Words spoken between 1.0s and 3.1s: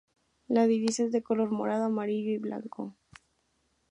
es de color morado, amarillo y blanco.